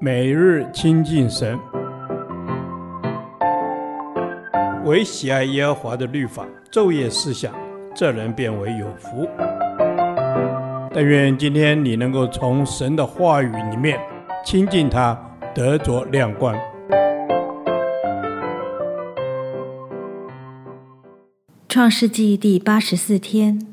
[0.00, 1.58] 每日亲近神，
[4.84, 7.54] 唯喜爱耶和华的律法，昼夜思想，
[7.94, 9.28] 这人便为有福。
[10.92, 13.98] 但愿今天你能够从神的话语里面
[14.44, 15.18] 亲近他，
[15.54, 16.56] 得着亮光。
[21.68, 23.66] 创世纪第八十四天。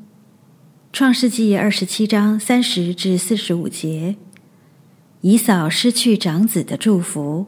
[0.92, 4.16] 创世纪二十七章三十至四十五节，
[5.24, 7.46] 以扫失去长子的祝福。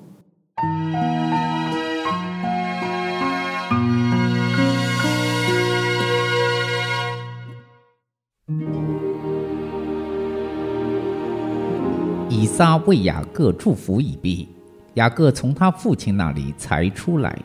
[12.28, 14.48] 以撒为雅各祝福已毕，
[14.94, 17.36] 雅各从他父亲那里才出来，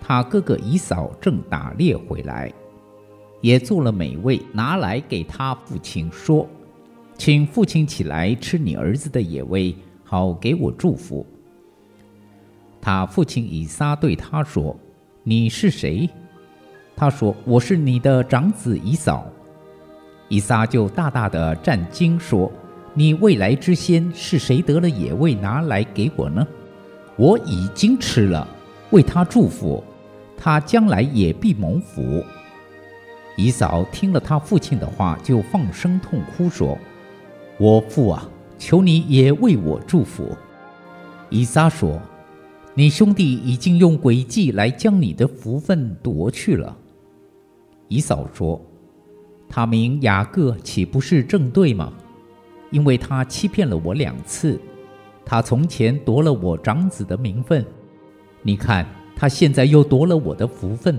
[0.00, 2.50] 他哥哥以扫正打猎回来。
[3.42, 6.48] 也做了美味，拿来给他父亲说
[7.16, 9.74] ：“请父亲起来吃你儿子的野味，
[10.04, 11.26] 好给我祝福。”
[12.80, 14.76] 他父亲以撒对他说
[15.24, 16.08] ：“你是谁？”
[16.94, 19.26] 他说：“我是你的长子以扫。”
[20.28, 22.50] 以撒就大大的战惊说
[22.94, 26.46] ：“你未来之先是谁得了野味拿来给我呢？
[27.16, 28.46] 我已经吃了，
[28.90, 29.82] 为他祝福，
[30.36, 32.24] 他将来也必蒙福。”
[33.36, 36.78] 以扫听了他父亲的话，就放声痛哭，说
[37.58, 40.36] ：“我父啊，求你也为我祝福。”
[41.30, 42.00] 以撒说
[42.74, 46.76] ：“你兄弟已经用诡计来将你的福分夺去了。”
[47.88, 48.60] 以扫说
[49.48, 51.92] ：“他名雅各岂不是正对吗？
[52.70, 54.60] 因为他欺骗了我两次，
[55.24, 57.64] 他从前夺了我长子的名分，
[58.42, 60.98] 你看他现在又夺了我的福分。”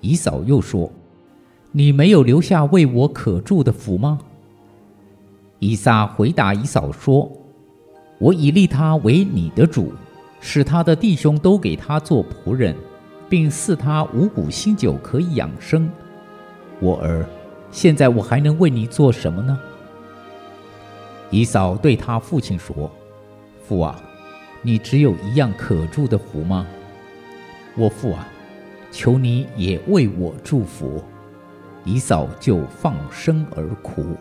[0.00, 0.92] 以扫又说
[1.72, 4.20] ：“你没有留下为我可祝的福吗？”
[5.58, 7.30] 以撒回答以扫说
[8.18, 9.92] ：“我已立他为你的主，
[10.40, 12.74] 使他的弟兄都给他做仆人，
[13.28, 15.90] 并赐他五谷新酒可以养生。
[16.80, 17.26] 我儿，
[17.70, 19.58] 现在我还能为你做什么呢？”
[21.30, 22.90] 以扫对他父亲说
[23.66, 24.00] ：“父啊，
[24.62, 26.66] 你只有一样可祝的福吗？
[27.76, 28.28] 我父啊。”
[28.92, 31.02] 求你也为我祝福，
[31.84, 34.16] 以扫就放声而哭。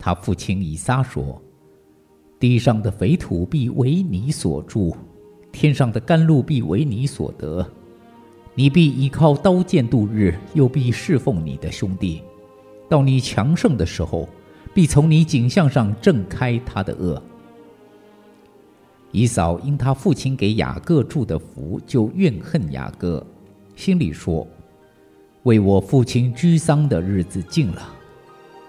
[0.00, 1.40] 他父亲以撒说
[2.40, 4.96] ：“地上的肥土必为你所住，
[5.52, 7.64] 天上的甘露必为你所得。
[8.54, 12.22] 你必依靠刀剑度日，又必侍奉你的兄弟。
[12.88, 14.26] 到你强盛的时候，
[14.72, 17.20] 必从你颈项上震开他的轭。”
[19.12, 23.24] 以扫因他父亲给雅各祝的福，就怨恨雅各，
[23.76, 24.46] 心里说
[25.44, 27.94] ：“为我父亲居丧的日子近了，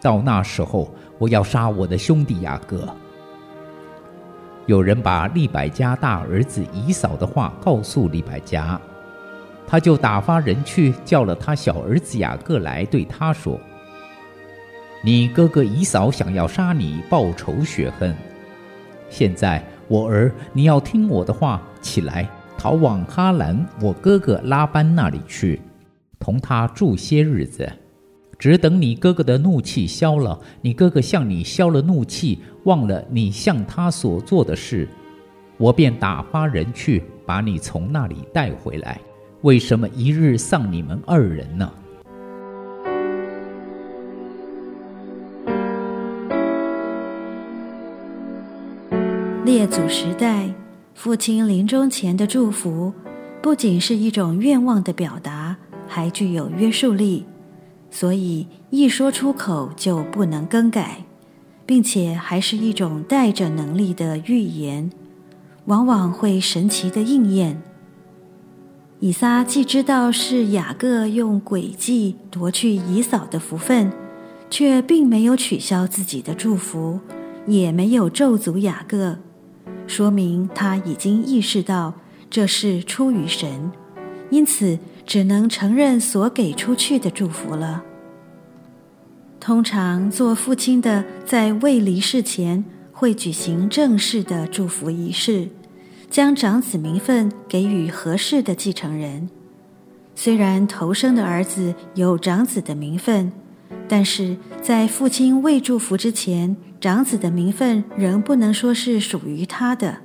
[0.02, 2.88] 到那时候，我要杀我的兄弟雅各。”
[4.68, 8.80] 有人把利百加大儿子以扫的话告诉利百加，
[9.68, 13.60] 他就打发人去叫了他小儿子雅各来，对他说
[15.04, 18.16] ：“你哥哥以扫想要杀你，报仇雪恨。
[19.10, 22.26] 现在。”我儿，你要听我的话，起来，
[22.58, 25.60] 逃往哈兰，我哥哥拉班那里去，
[26.18, 27.70] 同他住些日子，
[28.42, 34.90] 只等你哥哥的怒气消了，你哥哥向你消了怒气，忘了你向他所做的事，
[35.58, 39.00] 我便打发人去把你从那里带回来。
[39.42, 41.72] 为什么一日丧你们二人呢？
[49.46, 50.52] 列祖时代，
[50.96, 52.92] 父亲临终前的祝福，
[53.40, 55.56] 不仅是一种愿望的表达，
[55.88, 57.24] 还具有约束力，
[57.92, 61.04] 所以一说出口就不能更改，
[61.66, 64.90] 并且还是一种带着能力的预言，
[65.66, 67.62] 往往会神奇的应验。
[69.02, 73.92] 以撒既知道是雅各用诡计夺去以扫的福分，
[74.50, 77.00] 却并没有取消自己的祝福，
[77.48, 79.18] 也没有咒诅雅各。
[79.88, 81.94] 说明他已经意识到
[82.30, 83.72] 这是出于神，
[84.32, 87.84] 因此只能承认所给出去的祝福了。
[89.40, 95.48] 通常做父亲的在未离世前会举行正式的祝福仪式，
[96.10, 99.30] 将长子名分给予合适的继承人。
[100.14, 103.32] 虽然头生的儿子有长子的名分，
[103.88, 109.98] 但是在父亲未祝福之前，长子的名分仍不能说是属于他的，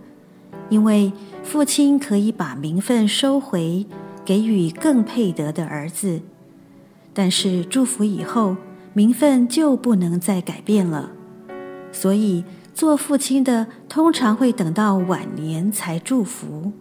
[0.71, 1.13] 因为
[1.43, 3.85] 父亲可以把名分收回，
[4.27, 6.21] 给予更配得的儿子。
[7.15, 8.57] 但是祝福以后，
[8.93, 11.13] 名分就不能再改变了。
[11.93, 12.45] 所以
[12.75, 16.73] 做父亲的通常会等到晚年才祝福。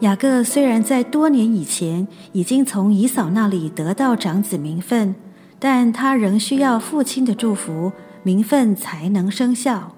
[0.00, 5.14] 雅各虽然在多年以前已经从以嫂那里得到长子名分，
[5.58, 7.92] 但他仍需要父亲的祝福，
[8.22, 9.94] 名分才能生效。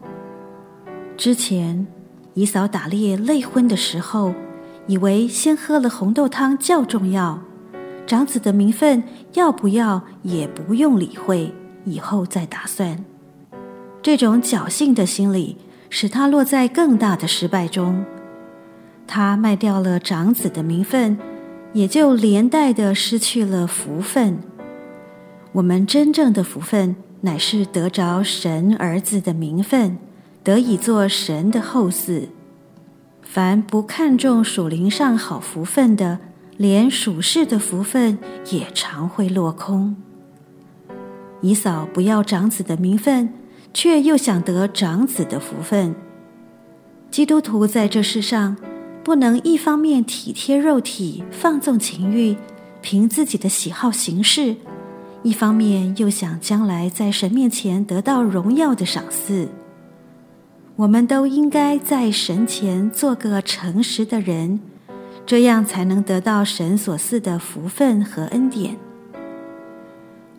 [1.17, 1.87] 之前，
[2.35, 4.33] 以嫂打猎累昏的时候，
[4.87, 7.41] 以为先喝了红豆汤较重要，
[8.07, 9.03] 长子的名分
[9.35, 11.53] 要不要也不用理会，
[11.85, 13.05] 以后再打算。
[14.01, 15.57] 这种侥幸的心理
[15.91, 18.05] 使他落在更大的失败中。
[19.09, 21.19] 他卖掉了长子的名分，
[21.73, 24.39] 也就连带的失去了福分。
[25.53, 29.99] 我们真正的福分，乃是得着神儿子的名分，
[30.45, 32.29] 得以做神的后嗣。
[33.29, 36.19] 凡不看重属灵上好福分的，
[36.57, 38.19] 连属世的福分
[38.51, 39.95] 也常会落空。
[41.43, 43.35] 以扫不要长子的名分，
[43.75, 45.95] 却又想得长子的福分。
[47.11, 48.57] 基督徒在这世上，
[49.05, 52.37] 不能一方面体贴肉体，放纵情欲，
[52.81, 54.57] 凭自己的喜好行事。
[55.23, 59.49] 一方面又想将来在神面前得到荣耀的赏赐，
[60.77, 64.61] 我们都应该在神前做个诚实的人，
[65.25, 68.77] 这样才能得到神所赐的福分和恩典。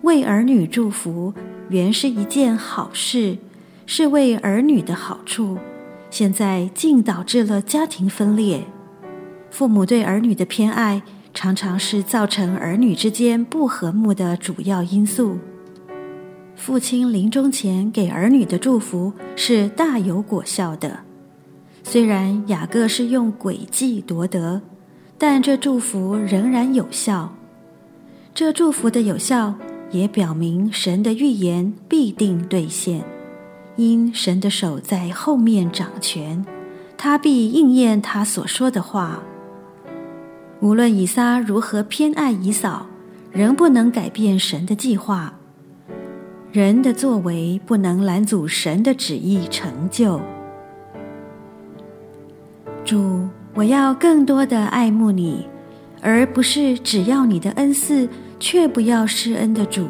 [0.04, 1.34] 为儿女祝福
[1.70, 3.40] 原是一件好事，
[3.88, 5.58] 是为儿女的好处，
[6.12, 8.64] 现在竟导致了家庭分裂，
[9.50, 11.02] 父母对儿女的偏爱。
[11.34, 15.38] 常常是造成儿女之间不和睦的主要因素。
[16.58, 21.00] 父亲临终前给儿女的祝福是大有果效的，
[21.84, 24.62] 虽然雅各是用诡计夺得，
[25.18, 27.34] 但这祝福仍然有效。
[28.34, 29.54] 这祝福的有效
[29.92, 33.04] 也表明神的预言必定兑现，
[33.78, 36.44] 因神的手在后面掌权，
[36.98, 39.24] 他必应验他所说的话。
[40.60, 42.88] 无论以撒如何偏爱以扫，
[43.32, 45.36] 仍不能改变神的计划。
[46.58, 50.20] 人的作为不能拦阻神的旨意成就。
[52.84, 55.48] 主，我要更多的爱慕你，
[56.02, 58.10] 而不是只要你的恩赐，
[58.40, 59.86] 却不要施恩的主。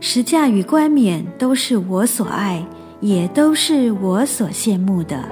[0.00, 2.66] 十架与冠冕都是我所爱，
[3.00, 5.22] 也都是我所羡慕的。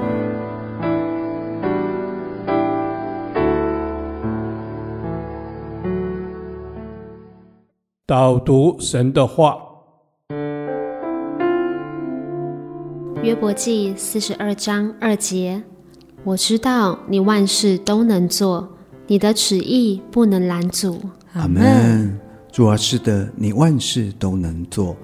[8.05, 9.56] 导读神的话，
[13.25, 15.62] 约伯记四十二章二节：
[16.25, 18.69] 我知道你万事都能做，
[19.06, 21.00] 你的旨意不能拦阻。
[21.32, 22.21] 阿门。
[22.53, 24.94] 主啊，是的，你万事都能做，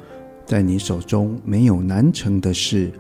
[0.45, 2.93] 在你手中没有难成的事，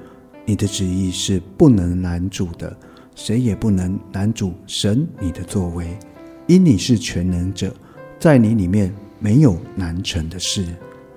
[0.47, 2.75] 你的旨意是不能拦阻的，
[3.15, 5.99] 谁也不能拦阻神你的作为，
[6.47, 7.71] 因你是全能者，
[8.19, 8.91] 在你里面。
[9.23, 10.65] 没有难成的事。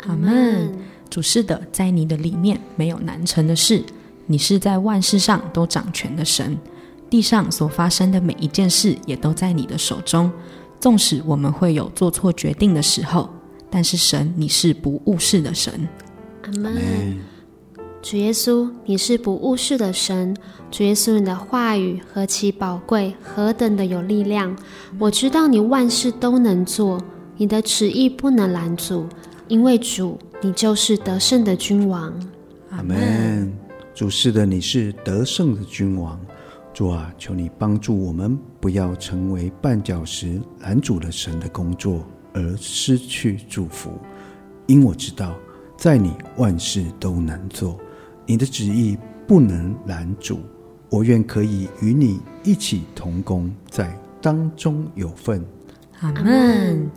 [0.07, 0.69] 阿门。
[1.13, 3.83] 主是的，在你的里面没有难成的事。
[4.25, 6.57] 你是在万事上都掌权的神，
[7.07, 10.31] 地上所发生的每一件事也都在你的手中。
[10.79, 13.29] 纵使我们会有做错决定的时候，
[13.69, 15.87] 但是神，你是不误事的神。
[16.45, 16.81] 阿门。
[18.01, 20.35] 主耶稣，你是不误事的神。
[20.71, 24.57] 主耶稣，你的话语何其宝贵，何等的有力量！
[24.97, 26.99] 我知道你万事都能做。
[27.37, 29.07] 你的旨意不能拦阻，
[29.53, 32.11] 因为主，你就是得胜的君王。
[32.71, 33.53] 阿门。
[33.93, 36.19] 主是的，你是得胜的君王。
[36.73, 43.91] 主啊，求你帮助我们，不要成为绊脚石，拦阻了神的工作而失去祝福。
[44.65, 45.35] 因我知道，
[45.77, 47.79] 在你万事都能做，
[48.25, 50.39] 你的旨意不能拦阻。
[50.89, 55.45] 我愿可以与你一起同工，在当中有份。
[55.99, 56.89] 阿门。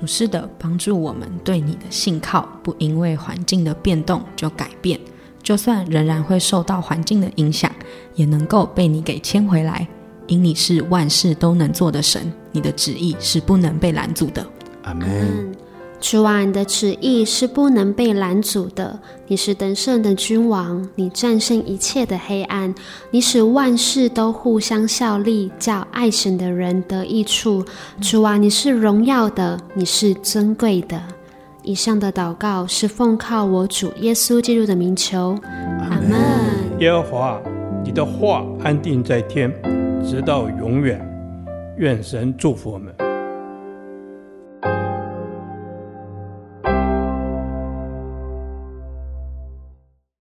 [0.00, 4.98] 主是的，帮助我们对你的信靠，不因为环境的变动就改变，
[5.42, 7.70] 就算仍然会受到环境的影响，
[8.14, 9.86] 也能够被你给牵回来。
[10.26, 14.46] 因你是万事都能做的神，你的旨意是不能被拦阻的。
[14.84, 15.52] 阿门。
[16.00, 18.98] 主啊，你的旨意是不能被拦阻的。
[19.26, 22.74] 你是得胜的君王，你战胜一切的黑暗，
[23.10, 27.62] 你使万事都互相效力，叫爱神的人得益处。
[28.00, 31.00] 主啊，你是荣耀的，你是尊贵的。
[31.62, 35.38] 以上的祷告是奉靠我主耶稣基督的名求。
[35.82, 36.18] 阿门。
[36.78, 37.40] 耶和华，
[37.84, 39.52] 你的话安定在天，
[40.02, 41.06] 直到永远。
[41.76, 43.09] 愿神祝福我们。